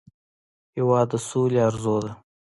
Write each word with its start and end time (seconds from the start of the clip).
هېواد 0.75 1.07
د 1.11 1.13
سولې 1.29 1.59
ارزو 1.67 1.95
ده. 2.03 2.11